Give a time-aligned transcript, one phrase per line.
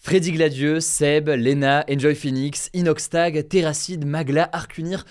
[0.00, 5.04] Freddy Gladieux, Seb, Lena, Enjoy Phoenix, Inoxtag, Terracid, Magla, Arcunir,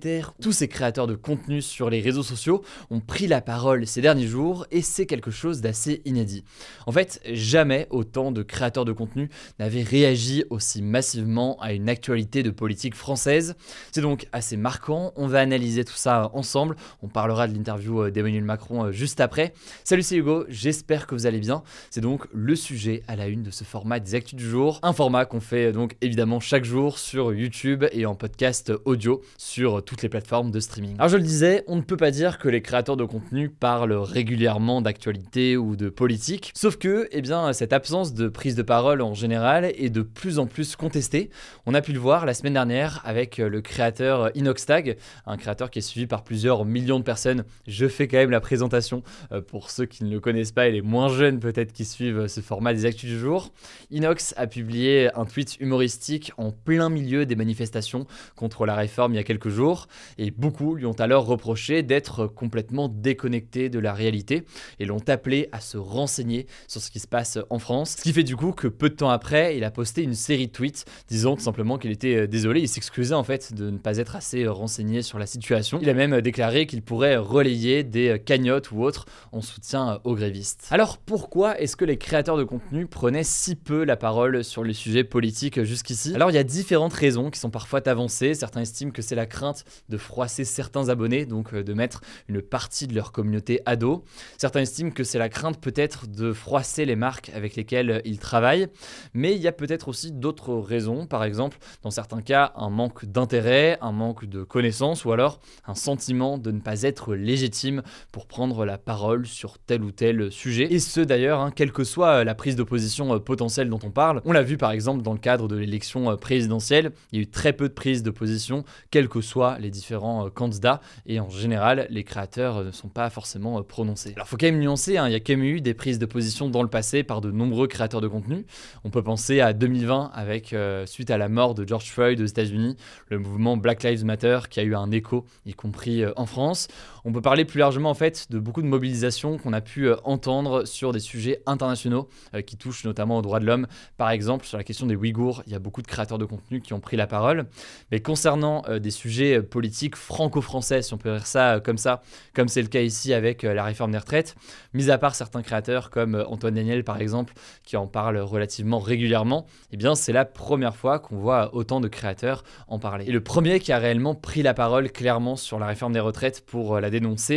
[0.00, 4.02] Terres, tous ces créateurs de contenu sur les réseaux sociaux ont pris la parole ces
[4.02, 6.44] derniers jours et c'est quelque chose d'assez inédit.
[6.86, 12.42] En fait, jamais autant de créateurs de contenu n'avaient réagi aussi massivement à une actualité
[12.42, 13.54] de politique française.
[13.92, 18.10] C'est donc assez marquant, on va analyser tout ça ensemble, on parlera de l'interview euh,
[18.10, 19.54] d'Emmanuel Macron euh, juste après.
[19.84, 21.62] Salut c'est Hugo, j'espère que vous allez bien.
[21.90, 24.94] C'est donc le sujet à la une de ce format des actus du jour, un
[24.94, 30.02] format qu'on fait donc évidemment chaque jour sur YouTube et en podcast audio sur toutes
[30.02, 30.94] les plateformes de streaming.
[30.96, 33.92] Alors je le disais, on ne peut pas dire que les créateurs de contenu parlent
[33.92, 39.02] régulièrement d'actualité ou de politique, sauf que eh bien cette absence de prise de parole
[39.02, 41.28] en général est de plus en plus contestée.
[41.66, 44.96] On a pu le voir la semaine dernière avec le créateur Inoxtag,
[45.26, 47.44] un créateur qui est suivi par plusieurs millions de personnes.
[47.66, 49.02] Je fais quand même la présentation
[49.32, 52.26] euh, pour ceux qui ne le connaissent pas et les moins jeunes peut-être qui suivent
[52.26, 53.52] ce format des actus du jour.
[53.98, 59.16] Inox a publié un tweet humoristique en plein milieu des manifestations contre la réforme il
[59.16, 63.92] y a quelques jours, et beaucoup lui ont alors reproché d'être complètement déconnecté de la
[63.92, 64.44] réalité,
[64.78, 67.96] et l'ont appelé à se renseigner sur ce qui se passe en France.
[67.98, 70.46] Ce qui fait du coup que peu de temps après, il a posté une série
[70.46, 73.78] de tweets disant tout simplement qu'il était euh, désolé, il s'excusait en fait de ne
[73.78, 75.80] pas être assez euh, renseigné sur la situation.
[75.82, 80.14] Il a même déclaré qu'il pourrait relayer des euh, cagnottes ou autres en soutien aux
[80.14, 80.68] grévistes.
[80.70, 84.74] Alors pourquoi est-ce que les créateurs de contenu prenaient si peu la parole sur les
[84.74, 86.14] sujets politiques jusqu'ici.
[86.14, 88.34] Alors il y a différentes raisons qui sont parfois avancées.
[88.34, 92.42] Certains estiment que c'est la crainte de froisser certains abonnés, donc euh, de mettre une
[92.42, 94.04] partie de leur communauté à dos.
[94.36, 98.68] Certains estiment que c'est la crainte peut-être de froisser les marques avec lesquelles ils travaillent.
[99.14, 101.06] Mais il y a peut-être aussi d'autres raisons.
[101.06, 105.74] Par exemple, dans certains cas, un manque d'intérêt, un manque de connaissances ou alors un
[105.74, 110.72] sentiment de ne pas être légitime pour prendre la parole sur tel ou tel sujet.
[110.72, 114.22] Et ce d'ailleurs, hein, quelle que soit la prise d'opposition euh, potentielle dont on parle,
[114.24, 117.22] on l'a vu par exemple dans le cadre de l'élection euh, présidentielle, il y a
[117.22, 121.20] eu très peu de prises de position, quels que soient les différents euh, candidats, et
[121.20, 124.12] en général, les créateurs euh, ne sont pas forcément prononcés.
[124.16, 125.98] Alors, il faut quand même nuancer, hein, il y a quand même eu des prises
[125.98, 128.46] de position dans le passé par de nombreux créateurs de contenu.
[128.84, 130.54] On peut penser à 2020 avec,
[130.86, 132.76] suite à la mort de George Floyd aux États-Unis,
[133.08, 136.68] le mouvement Black Lives Matter qui a eu un écho, y compris en France.
[137.08, 140.66] On peut parler plus largement en fait de beaucoup de mobilisations qu'on a pu entendre
[140.66, 142.10] sur des sujets internationaux
[142.44, 143.66] qui touchent notamment aux droits de l'homme.
[143.96, 146.60] Par exemple, sur la question des Ouïghours, il y a beaucoup de créateurs de contenu
[146.60, 147.46] qui ont pris la parole.
[147.90, 151.78] Mais concernant euh, des sujets euh, politiques franco-français, si on peut dire ça euh, comme
[151.78, 152.02] ça,
[152.34, 154.36] comme c'est le cas ici avec la réforme des retraites,
[154.74, 157.32] mis à part certains créateurs comme Antoine Daniel par exemple,
[157.64, 161.88] qui en parlent relativement régulièrement, eh bien c'est la première fois qu'on voit autant de
[161.88, 163.06] créateurs en parler.
[163.08, 166.44] Et le premier qui a réellement pris la parole clairement sur la réforme des retraites
[166.44, 166.90] pour la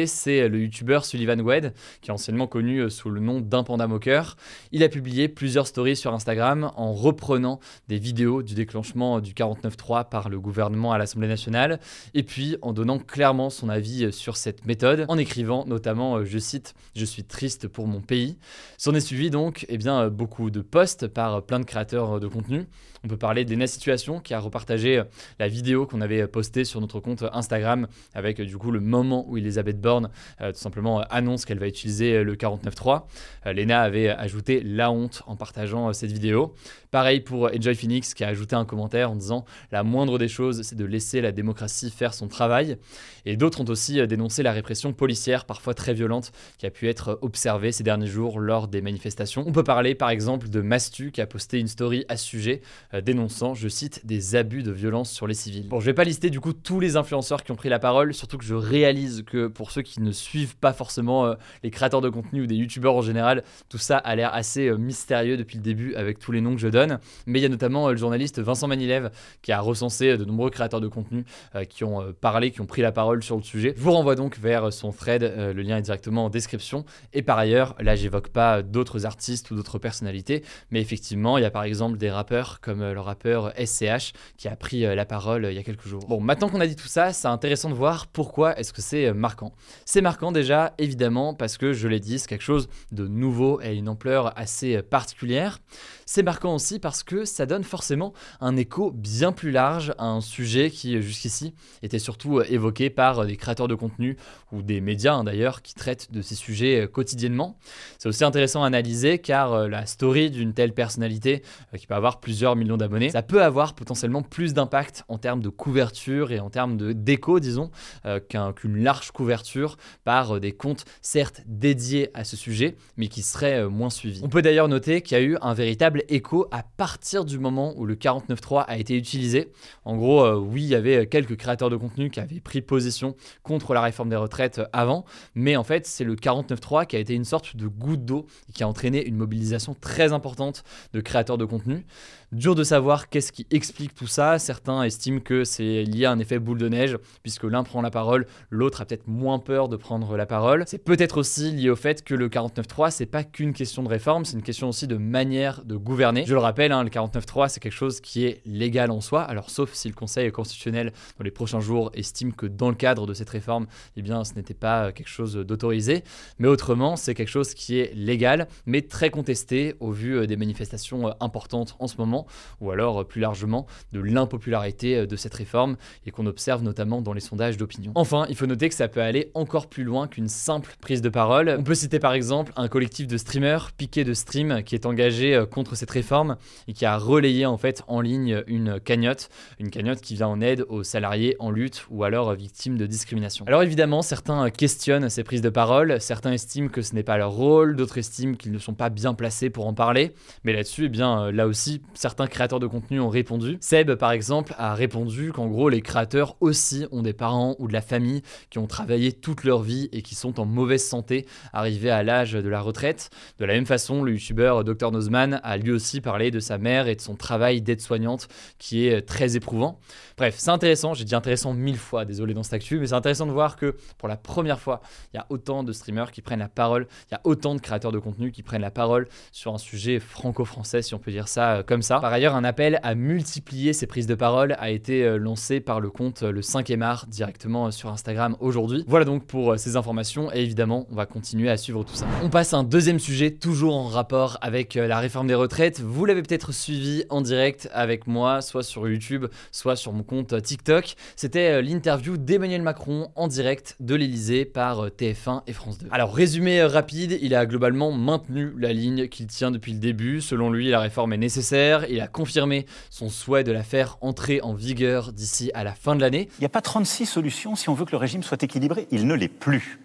[0.08, 4.36] c'est le youtubeur Sullivan Wed, qui est anciennement connu sous le nom d'un panda moqueur.
[4.72, 10.10] Il a publié plusieurs stories sur Instagram en reprenant des vidéos du déclenchement du 49.3
[10.10, 11.80] par le gouvernement à l'Assemblée nationale,
[12.14, 16.38] et puis en donnant clairement son avis sur cette méthode, en écrivant notamment, euh, je
[16.38, 18.38] cite, Je suis triste pour mon pays.
[18.78, 22.66] S'en est suivi donc eh bien, beaucoup de posts par plein de créateurs de contenu.
[23.04, 25.02] On peut parler d'Ena Situation qui a repartagé
[25.40, 29.38] la vidéo qu'on avait postée sur notre compte Instagram avec du coup le moment où
[29.52, 33.04] Elisabeth Borne euh, tout simplement annonce qu'elle va utiliser le 49.3.
[33.46, 36.56] Euh, Lena avait ajouté la honte en partageant cette vidéo
[36.92, 40.62] Pareil pour Enjoy Phoenix qui a ajouté un commentaire en disant la moindre des choses,
[40.64, 42.78] c'est de laisser la démocratie faire son travail.
[43.26, 46.90] Et d'autres ont aussi euh, dénoncé la répression policière, parfois très violente, qui a pu
[46.90, 49.46] être observée ces derniers jours lors des manifestations.
[49.48, 52.62] On peut parler par exemple de Mastu qui a posté une story à ce sujet,
[52.94, 55.70] euh, dénonçant, je cite, des abus de violence sur les civils.
[55.70, 58.14] Bon, je vais pas lister du coup tous les influenceurs qui ont pris la parole,
[58.14, 62.10] surtout que je réalise pour ceux qui ne suivent pas forcément euh, les créateurs de
[62.10, 65.96] contenu ou des youtubeurs en général, tout ça a l'air assez mystérieux depuis le début
[65.96, 67.00] avec tous les noms que je donne.
[67.26, 69.10] Mais il y a notamment le journaliste Vincent Manilev
[69.42, 71.26] qui a recensé de nombreux créateurs de contenu
[71.70, 73.74] qui ont parlé, qui ont pris la parole sur le sujet.
[73.76, 76.86] Je vous renvoie donc vers son thread, euh, le lien est directement en description.
[77.14, 81.46] Et par ailleurs, là j'évoque pas d'autres artistes ou d'autres personnalités, mais effectivement, il y
[81.46, 85.06] a par exemple des rappeurs comme euh, le rappeur SCH qui a pris euh, la
[85.06, 86.06] parole il y a quelques jours.
[86.08, 89.14] Bon, maintenant qu'on a dit tout ça, c'est intéressant de voir pourquoi est-ce que c'est
[89.22, 89.54] marquant.
[89.86, 93.74] C'est marquant déjà, évidemment, parce que je l'ai dit, c'est quelque chose de nouveau et
[93.76, 95.60] une ampleur assez particulière.
[96.06, 100.20] C'est marquant aussi parce que ça donne forcément un écho bien plus large à un
[100.20, 101.54] sujet qui jusqu'ici
[101.84, 104.18] était surtout évoqué par des créateurs de contenu
[104.52, 107.58] ou des médias hein, d'ailleurs qui traitent de ces sujets quotidiennement.
[107.98, 111.44] C'est aussi intéressant à analyser car la story d'une telle personnalité
[111.78, 115.50] qui peut avoir plusieurs millions d'abonnés, ça peut avoir potentiellement plus d'impact en termes de
[115.50, 117.72] couverture et en termes de déco, disons,
[118.06, 123.22] euh, qu'une large couverture par euh, des comptes certes dédiés à ce sujet, mais qui
[123.22, 124.22] seraient euh, moins suivis.
[124.24, 127.74] On peut d'ailleurs noter qu'il y a eu un véritable écho à partir du moment
[127.78, 129.52] où le 49.3 a été utilisé.
[129.86, 133.74] En gros, oui, il y avait quelques créateurs de contenu qui avaient pris position contre
[133.74, 135.06] la réforme des retraites avant,
[135.36, 138.64] mais en fait, c'est le 49.3 qui a été une sorte de goutte d'eau qui
[138.64, 141.86] a entraîné une mobilisation très importante de créateurs de contenu.
[142.32, 144.40] Dur de savoir qu'est-ce qui explique tout ça.
[144.40, 147.92] Certains estiment que c'est lié à un effet boule de neige, puisque l'un prend la
[147.92, 150.64] parole, l'autre a peut-être moins peur de prendre la parole.
[150.66, 154.24] C'est peut-être aussi lié au fait que le 49.3, c'est pas qu'une question de réforme,
[154.24, 156.24] c'est une question aussi de manière de gouverner.
[156.26, 159.50] Je le rappelle, hein, le 49.3, c'est quelque chose qui est légal en soi, alors
[159.50, 163.14] sauf si le Conseil constitutionnel, dans les prochains jours, estime que dans le cadre de
[163.14, 163.68] cette réforme,
[163.98, 166.06] eh bien, ce n'était pas quelque chose d'autorisé.
[166.40, 170.38] Mais autrement, c'est quelque chose qui est légal, mais très contesté au vu euh, des
[170.38, 172.21] manifestations euh, importantes en ce moment
[172.60, 177.02] ou alors euh, plus largement de l'impopularité euh, de cette réforme et qu'on observe notamment
[177.02, 177.92] dans les sondages d'opinion.
[177.96, 181.10] Enfin, il faut noter que ça peut aller encore plus loin qu'une simple prise de
[181.10, 181.56] parole.
[181.60, 185.36] On peut citer par exemple un collectif de streamers, Piqué de Stream, qui est engagé
[185.36, 186.38] euh, contre cette réforme
[186.68, 189.30] et qui a relayé en fait en ligne une cagnotte,
[189.60, 193.46] une cagnotte qui vient en aide aux salariés en lutte ou alors victimes de discrimination.
[193.48, 197.32] Alors évidemment, certains questionnent ces prises de parole, certains estiment que ce n'est pas leur
[197.32, 200.14] rôle, d'autres estiment qu'ils ne sont pas bien placés pour en parler,
[200.44, 203.58] mais là-dessus, eh bien là aussi, certains certains créateurs de contenu ont répondu.
[203.62, 207.74] Seb, par exemple, a répondu qu'en gros, les créateurs aussi ont des parents ou de
[207.74, 211.90] la famille qui ont travaillé toute leur vie et qui sont en mauvaise santé, arrivés
[211.90, 213.12] à l'âge de la retraite.
[213.40, 216.90] De la même façon, le youtubeur Dr Nozman a lui aussi parlé de sa mère
[216.90, 219.80] et de son travail d'aide-soignante qui est très éprouvant.
[220.18, 223.26] Bref, c'est intéressant, j'ai dit intéressant mille fois, désolé dans cette actu, mais c'est intéressant
[223.26, 224.82] de voir que pour la première fois,
[225.14, 227.62] il y a autant de streamers qui prennent la parole, il y a autant de
[227.62, 231.30] créateurs de contenu qui prennent la parole sur un sujet franco-français, si on peut dire
[231.30, 232.01] ça euh, comme ça.
[232.02, 235.80] Par ailleurs, un appel à multiplier ces prises de parole a été euh, lancé par
[235.80, 238.84] le compte euh, Le 5e art directement euh, sur Instagram aujourd'hui.
[238.88, 242.08] Voilà donc pour ces informations et évidemment, on va continuer à suivre tout ça.
[242.24, 245.80] On passe à un deuxième sujet, toujours en rapport avec la réforme des retraites.
[245.80, 250.42] Vous l'avez peut-être suivi en direct avec moi, soit sur YouTube, soit sur mon compte
[250.42, 250.96] TikTok.
[251.16, 255.88] C'était l'interview d'Emmanuel Macron en direct de l'Elysée par TF1 et France 2.
[255.92, 260.20] Alors, résumé rapide, il a globalement maintenu la ligne qu'il tient depuis le début.
[260.20, 264.42] Selon lui, la réforme est nécessaire il a confirmé son souhait de la faire entrer
[264.42, 266.30] en vigueur d'ici à la fin de l'année.
[266.38, 268.88] Il n'y a pas 36 solutions si on veut que le régime soit équilibré.
[268.92, 269.80] Il ne l'est plus.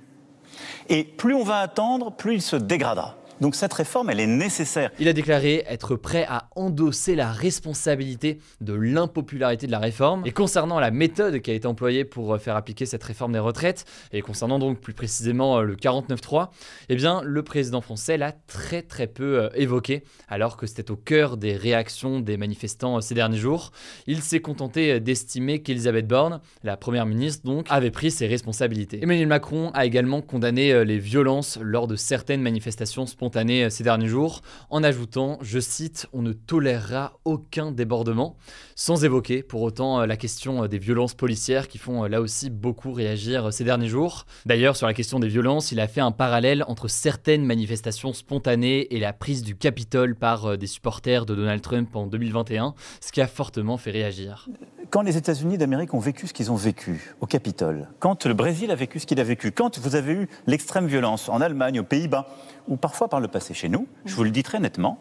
[0.88, 3.16] Et plus on va attendre, plus il se dégradera.
[3.40, 4.90] Donc cette réforme, elle est nécessaire.
[4.98, 10.22] Il a déclaré être prêt à endosser la responsabilité de l'impopularité de la réforme.
[10.24, 13.38] Et concernant la méthode qui a été employée pour euh, faire appliquer cette réforme des
[13.38, 16.48] retraites, et concernant donc plus précisément euh, le 49.3,
[16.88, 20.96] eh bien le président français l'a très très peu euh, évoqué, alors que c'était au
[20.96, 23.70] cœur des réactions des manifestants ces derniers jours.
[24.06, 29.02] Il s'est contenté d'estimer qu'Elisabeth Borne, la première ministre donc, avait pris ses responsabilités.
[29.02, 34.08] Emmanuel Macron a également condamné les violences lors de certaines manifestations spontanées euh, ces derniers
[34.08, 38.36] jours, en ajoutant, je cite, on ne tolérera aucun débordement,
[38.74, 42.50] sans évoquer pour autant euh, la question euh, des violences policières qui font là aussi
[42.50, 44.26] beaucoup réagir ces derniers jours.
[44.44, 48.94] D'ailleurs, sur la question des violences, il a fait un parallèle entre certaines manifestations spontanées
[48.94, 53.20] et la prise du Capitole par des supporters de Donald Trump en 2021, ce qui
[53.20, 54.48] a fortement fait réagir.
[54.90, 58.70] Quand les États-Unis d'Amérique ont vécu ce qu'ils ont vécu au Capitole, quand le Brésil
[58.70, 61.84] a vécu ce qu'il a vécu, quand vous avez eu l'extrême violence en Allemagne, aux
[61.84, 62.28] Pays-Bas,
[62.68, 64.98] ou parfois par le passé chez nous, je vous le dis très nettement,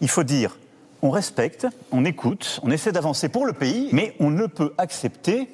[0.00, 0.58] il faut dire
[1.02, 5.48] on respecte, on écoute, on essaie d'avancer pour le pays, mais on ne peut accepter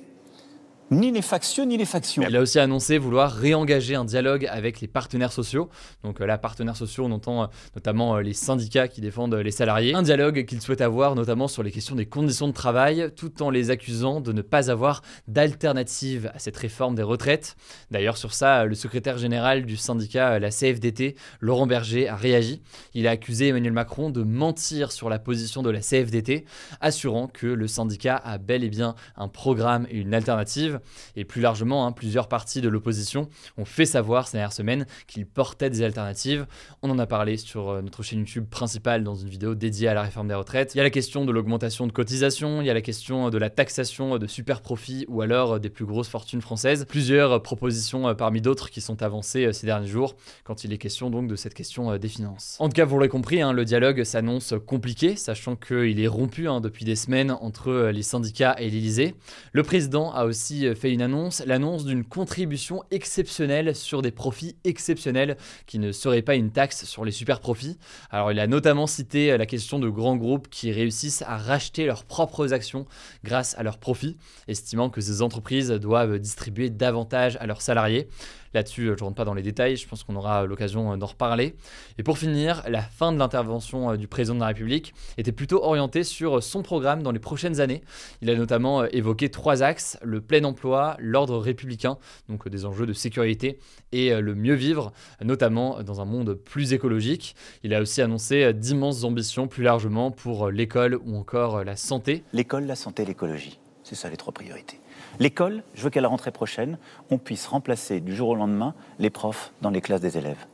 [0.94, 2.22] ni les factieux ni les factions.
[2.28, 5.68] Il a aussi annoncé vouloir réengager un dialogue avec les partenaires sociaux.
[6.02, 9.50] Donc euh, là, partenaires sociaux, on entend euh, notamment euh, les syndicats qui défendent les
[9.50, 9.94] salariés.
[9.94, 13.50] Un dialogue qu'il souhaite avoir notamment sur les questions des conditions de travail, tout en
[13.50, 17.56] les accusant de ne pas avoir d'alternative à cette réforme des retraites.
[17.90, 22.62] D'ailleurs, sur ça, le secrétaire général du syndicat, la CFDT, Laurent Berger, a réagi.
[22.94, 26.44] Il a accusé Emmanuel Macron de mentir sur la position de la CFDT,
[26.80, 30.80] assurant que le syndicat a bel et bien un programme et une alternative
[31.16, 35.26] Et plus largement, hein, plusieurs partis de l'opposition ont fait savoir ces dernières semaines qu'ils
[35.26, 36.46] portaient des alternatives.
[36.82, 39.94] On en a parlé sur euh, notre chaîne YouTube principale dans une vidéo dédiée à
[39.94, 40.74] la réforme des retraites.
[40.74, 43.38] Il y a la question de l'augmentation de cotisation, il y a la question de
[43.38, 46.86] la taxation de super profits ou alors des plus grosses fortunes françaises.
[46.88, 50.78] Plusieurs propositions euh, parmi d'autres qui sont avancées euh, ces derniers jours quand il est
[50.78, 52.56] question donc de cette question des finances.
[52.58, 56.48] En tout cas, vous l'aurez compris, hein, le dialogue s'annonce compliqué, sachant qu'il est rompu
[56.48, 59.14] hein, depuis des semaines entre les syndicats et l'Elysée.
[59.52, 65.36] Le président a aussi fait une annonce, l'annonce d'une contribution exceptionnelle sur des profits exceptionnels
[65.66, 67.76] qui ne seraient pas une taxe sur les super profits.
[68.10, 72.04] Alors il a notamment cité la question de grands groupes qui réussissent à racheter leurs
[72.04, 72.86] propres actions
[73.24, 74.16] grâce à leurs profits,
[74.48, 78.08] estimant que ces entreprises doivent distribuer davantage à leurs salariés.
[78.54, 81.06] Là-dessus, je ne rentre pas dans les détails, je pense qu'on aura l'occasion euh, d'en
[81.06, 81.56] reparler.
[81.98, 85.64] Et pour finir, la fin de l'intervention euh, du président de la République était plutôt
[85.64, 87.82] orientée sur euh, son programme dans les prochaines années.
[88.22, 92.92] Il a notamment évoqué trois axes, le plein emploi, l'ordre républicain, donc des enjeux de
[92.92, 93.58] sécurité,
[93.90, 94.92] et le mieux vivre,
[95.22, 97.34] notamment dans un monde plus écologique.
[97.62, 102.22] Il a aussi annoncé d'immenses ambitions plus largement pour l'école ou encore la santé.
[102.32, 103.58] L'école, la santé, l'écologie.
[103.82, 104.78] C'est ça les trois priorités.
[105.20, 106.78] L'école, je veux qu'à la rentrée prochaine,
[107.10, 110.46] on puisse remplacer du jour au lendemain les profs dans les classes des élèves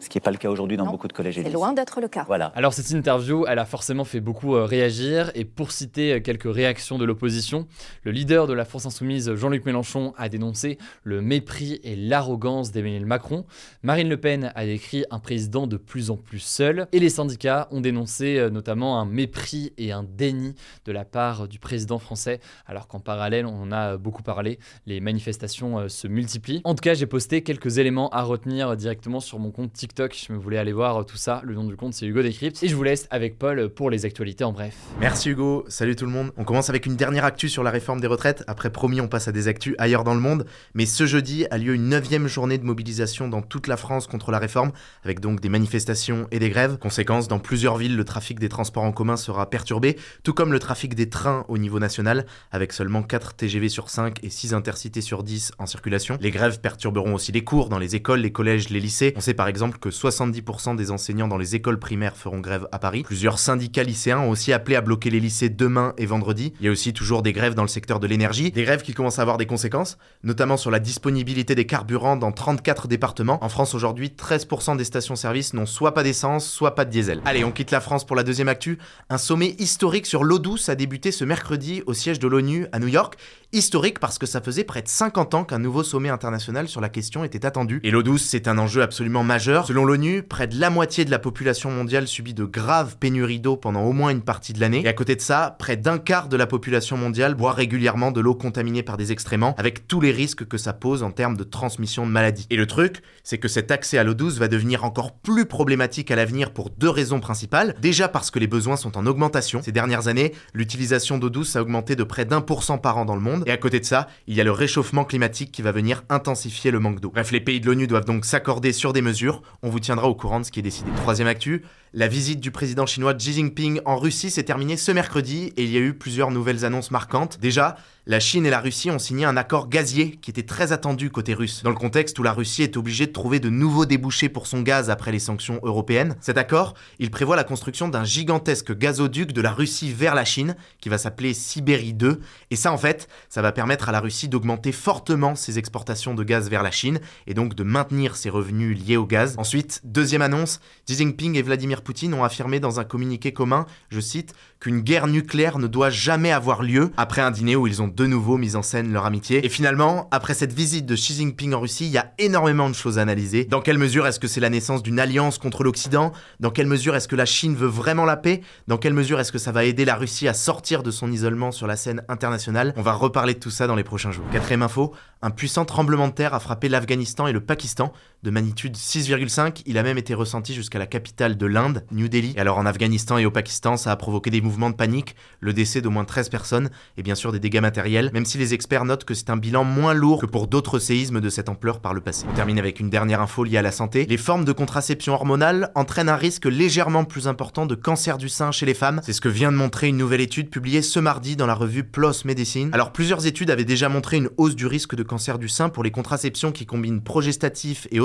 [0.00, 1.50] ce qui n'est pas le cas aujourd'hui dans beaucoup de collèges et lycées.
[1.50, 2.24] C'est loin d'être le cas.
[2.26, 2.52] Voilà.
[2.54, 6.52] Alors cette interview, elle a forcément fait beaucoup euh, réagir et pour citer euh, quelques
[6.52, 7.66] réactions de l'opposition,
[8.04, 13.06] le leader de la France insoumise, Jean-Luc Mélenchon, a dénoncé le mépris et l'arrogance d'Emmanuel
[13.06, 13.44] Macron.
[13.82, 17.68] Marine Le Pen a décrit un président de plus en plus seul et les syndicats
[17.70, 22.40] ont dénoncé euh, notamment un mépris et un déni de la part du président français
[22.66, 26.60] alors qu'en parallèle, on en a beaucoup parlé, les manifestations se multiplient.
[26.64, 30.26] En tout cas, j'ai posté quelques éléments à retenir directement sur mon compte TikTok TikTok
[30.28, 31.40] vous voulez aller voir tout ça.
[31.44, 32.62] Le nom du compte, c'est Hugo Decrypt.
[32.62, 34.74] Et je vous laisse avec Paul pour les actualités en bref.
[35.00, 35.64] Merci Hugo.
[35.68, 36.30] Salut tout le monde.
[36.36, 38.44] On commence avec une dernière actu sur la réforme des retraites.
[38.48, 40.44] Après, promis, on passe à des actus ailleurs dans le monde.
[40.74, 44.30] Mais ce jeudi a lieu une neuvième journée de mobilisation dans toute la France contre
[44.30, 44.72] la réforme,
[45.04, 46.76] avec donc des manifestations et des grèves.
[46.76, 50.58] Conséquence, dans plusieurs villes, le trafic des transports en commun sera perturbé, tout comme le
[50.58, 55.00] trafic des trains au niveau national, avec seulement 4 TGV sur 5 et 6 intercités
[55.00, 56.18] sur 10 en circulation.
[56.20, 59.14] Les grèves perturberont aussi les cours dans les écoles, les collèges, les lycées.
[59.16, 62.78] On sait par exemple que 70% des enseignants dans les écoles primaires feront grève à
[62.78, 63.02] Paris.
[63.02, 66.52] Plusieurs syndicats lycéens ont aussi appelé à bloquer les lycées demain et vendredi.
[66.60, 68.94] Il y a aussi toujours des grèves dans le secteur de l'énergie, des grèves qui
[68.94, 73.42] commencent à avoir des conséquences, notamment sur la disponibilité des carburants dans 34 départements.
[73.42, 77.20] En France aujourd'hui, 13% des stations-service n'ont soit pas d'essence, soit pas de diesel.
[77.24, 78.78] Allez, on quitte la France pour la deuxième actu.
[79.10, 82.78] Un sommet historique sur l'eau douce a débuté ce mercredi au siège de l'ONU à
[82.78, 83.16] New York.
[83.52, 86.88] Historique parce que ça faisait près de 50 ans qu'un nouveau sommet international sur la
[86.88, 87.80] question était attendu.
[87.82, 89.67] Et l'eau douce, c'est un enjeu absolument majeur.
[89.68, 93.58] Selon l'ONU, près de la moitié de la population mondiale subit de graves pénuries d'eau
[93.58, 94.80] pendant au moins une partie de l'année.
[94.82, 98.22] Et à côté de ça, près d'un quart de la population mondiale boit régulièrement de
[98.22, 101.44] l'eau contaminée par des excréments, avec tous les risques que ça pose en termes de
[101.44, 102.46] transmission de maladies.
[102.48, 106.10] Et le truc, c'est que cet accès à l'eau douce va devenir encore plus problématique
[106.10, 107.74] à l'avenir pour deux raisons principales.
[107.78, 109.60] Déjà parce que les besoins sont en augmentation.
[109.62, 113.04] Ces dernières années, l'utilisation d'eau douce a augmenté de près d'un pour cent par an
[113.04, 113.42] dans le monde.
[113.44, 116.70] Et à côté de ça, il y a le réchauffement climatique qui va venir intensifier
[116.70, 117.10] le manque d'eau.
[117.10, 119.42] Bref, les pays de l'ONU doivent donc s'accorder sur des mesures.
[119.62, 120.88] On vous tiendra au courant de ce qui est décidé.
[120.98, 125.52] Troisième actu, la visite du président chinois Xi Jinping en Russie s'est terminée ce mercredi
[125.56, 127.40] et il y a eu plusieurs nouvelles annonces marquantes.
[127.40, 127.76] Déjà,
[128.08, 131.34] la Chine et la Russie ont signé un accord gazier qui était très attendu côté
[131.34, 134.46] russe, dans le contexte où la Russie est obligée de trouver de nouveaux débouchés pour
[134.46, 136.16] son gaz après les sanctions européennes.
[136.22, 140.56] Cet accord, il prévoit la construction d'un gigantesque gazoduc de la Russie vers la Chine,
[140.80, 142.18] qui va s'appeler Sibérie 2,
[142.50, 146.24] et ça en fait, ça va permettre à la Russie d'augmenter fortement ses exportations de
[146.24, 149.34] gaz vers la Chine, et donc de maintenir ses revenus liés au gaz.
[149.36, 154.00] Ensuite, deuxième annonce, Xi Jinping et Vladimir Poutine ont affirmé dans un communiqué commun, je
[154.00, 157.88] cite, qu'une guerre nucléaire ne doit jamais avoir lieu, après un dîner où ils ont
[157.88, 159.44] de nouveau mis en scène leur amitié.
[159.44, 162.74] Et finalement, après cette visite de Xi Jinping en Russie, il y a énormément de
[162.74, 163.44] choses à analyser.
[163.44, 166.12] Dans quelle mesure est-ce que c'est la naissance d'une alliance contre l'Occident?
[166.40, 168.42] Dans quelle mesure est-ce que la Chine veut vraiment la paix?
[168.66, 171.52] Dans quelle mesure est-ce que ça va aider la Russie à sortir de son isolement
[171.52, 172.74] sur la scène internationale?
[172.76, 174.24] On va reparler de tout ça dans les prochains jours.
[174.32, 178.76] Quatrième info, un puissant tremblement de terre a frappé l'Afghanistan et le Pakistan de magnitude
[178.76, 179.62] 6,5.
[179.66, 182.34] Il a même été ressenti jusqu'à la capitale de l'Inde, New Delhi.
[182.36, 185.52] Et alors en Afghanistan et au Pakistan, ça a provoqué des mouvements de panique, le
[185.52, 188.84] décès d'au moins 13 personnes et bien sûr des dégâts matériels, même si les experts
[188.84, 191.94] notent que c'est un bilan moins lourd que pour d'autres séismes de cette ampleur par
[191.94, 192.26] le passé.
[192.28, 194.06] On termine avec une dernière info liée à la santé.
[194.08, 198.50] Les formes de contraception hormonale entraînent un risque légèrement plus important de cancer du sein
[198.50, 199.00] chez les femmes.
[199.04, 201.84] C'est ce que vient de montrer une nouvelle étude publiée ce mardi dans la revue
[201.84, 202.70] PLOS Medicine.
[202.72, 205.84] Alors plusieurs études avaient déjà montré une hausse du risque de cancer du sein pour
[205.84, 208.00] les contraceptions qui combinent progestatif et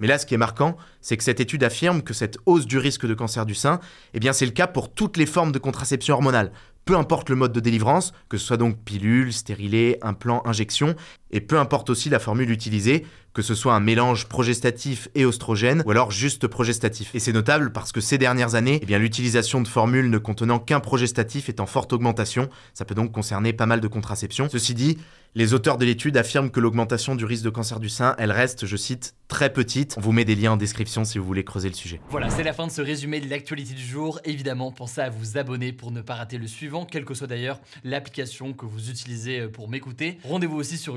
[0.00, 2.78] Mais là, ce qui est marquant, c'est que cette étude affirme que cette hausse du
[2.78, 3.80] risque de cancer du sein,
[4.14, 6.52] eh bien, c'est le cas pour toutes les formes de contraception hormonale.
[6.84, 10.94] Peu importe le mode de délivrance, que ce soit donc pilule, stérilet, implant, injection,
[11.30, 13.04] et peu importe aussi la formule utilisée,
[13.36, 17.14] que ce soit un mélange progestatif et oestrogène ou alors juste progestatif.
[17.14, 20.80] Et c'est notable parce que ces dernières années, eh l'utilisation de formules ne contenant qu'un
[20.80, 22.48] progestatif est en forte augmentation.
[22.72, 24.48] Ça peut donc concerner pas mal de contraceptions.
[24.50, 24.96] Ceci dit,
[25.34, 28.64] les auteurs de l'étude affirment que l'augmentation du risque de cancer du sein, elle reste,
[28.64, 29.94] je cite, très petite.
[29.98, 32.00] On vous met des liens en description si vous voulez creuser le sujet.
[32.08, 34.18] Voilà, c'est la fin de ce résumé de l'actualité du jour.
[34.24, 37.60] Évidemment, pensez à vous abonner pour ne pas rater le suivant, quelle que soit d'ailleurs
[37.84, 40.16] l'application que vous utilisez euh, pour m'écouter.
[40.24, 40.96] Rendez-vous aussi sur